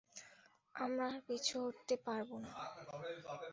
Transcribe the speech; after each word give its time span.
আমরা 0.75 1.03
আর 1.07 1.17
পিছু 1.27 1.55
হটতে 1.65 1.95
পারবো 2.05 2.35
না। 2.43 2.51